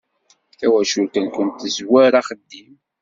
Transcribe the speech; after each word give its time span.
Tawacult-nwent 0.59 1.59
tezwar 1.61 2.13
axeddim. 2.19 2.71